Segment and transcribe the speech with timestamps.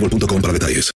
[0.00, 0.90] boostmobile.com para detalles.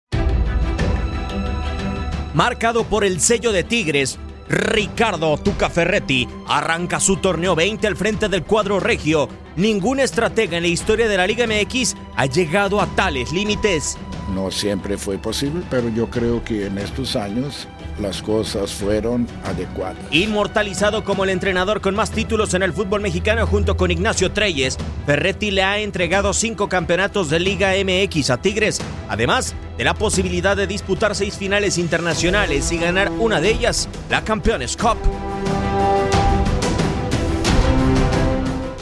[2.35, 8.29] Marcado por el sello de Tigres, Ricardo Tuca Ferretti arranca su torneo 20 al frente
[8.29, 9.29] del cuadro regio.
[9.57, 13.99] Ningún estratega en la historia de la Liga MX ha llegado a tales límites.
[14.35, 17.67] No siempre fue posible, pero yo creo que en estos años
[18.01, 20.03] las cosas fueron adecuadas.
[20.11, 24.77] Inmortalizado como el entrenador con más títulos en el fútbol mexicano junto con Ignacio Treyes,
[25.07, 30.57] Ferretti le ha entregado cinco campeonatos de Liga MX a Tigres, además de la posibilidad
[30.57, 34.99] de disputar seis finales internacionales y ganar una de ellas, la Campeones Cup.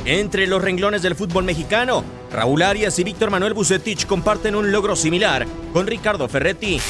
[0.05, 2.03] Entre los renglones del fútbol mexicano,
[2.33, 6.81] Raúl Arias y Víctor Manuel Bucetich comparten un logro similar con Ricardo Ferretti.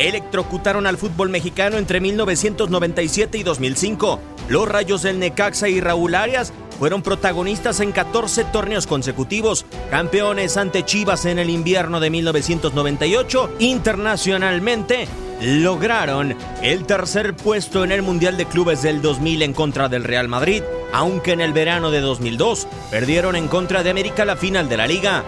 [0.00, 4.18] Electrocutaron al fútbol mexicano entre 1997 y 2005.
[4.48, 10.86] Los Rayos del Necaxa y Raúl Arias fueron protagonistas en 14 torneos consecutivos, campeones ante
[10.86, 13.56] Chivas en el invierno de 1998.
[13.58, 15.06] Internacionalmente,
[15.42, 20.28] lograron el tercer puesto en el Mundial de Clubes del 2000 en contra del Real
[20.28, 20.62] Madrid,
[20.94, 24.86] aunque en el verano de 2002 perdieron en contra de América la final de la
[24.86, 25.24] liga.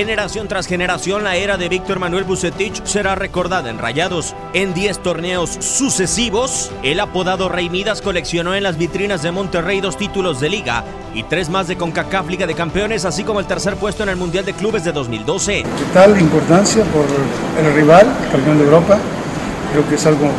[0.00, 4.34] Generación tras generación, la era de Víctor Manuel Bucetich será recordada en Rayados.
[4.54, 9.98] En 10 torneos sucesivos, el apodado Rey Midas coleccionó en las vitrinas de Monterrey dos
[9.98, 10.84] títulos de liga
[11.14, 14.16] y tres más de CONCACAF Liga de Campeones, así como el tercer puesto en el
[14.16, 15.64] Mundial de Clubes de 2012.
[15.92, 17.04] Tal importancia por
[17.62, 18.98] el rival, el campeón de Europa,
[19.70, 20.30] creo que es algo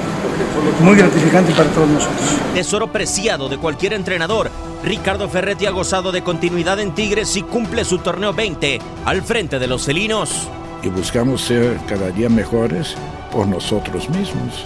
[0.82, 2.20] muy gratificante para todos nosotros.
[2.54, 4.52] Tesoro preciado de cualquier entrenador,
[4.84, 9.60] Ricardo Ferretti ha gozado de continuidad en Tigres y cumple su torneo 20 al frente
[9.60, 10.48] de los felinos.
[10.82, 12.96] Y buscamos ser cada día mejores
[13.32, 14.66] por nosotros mismos.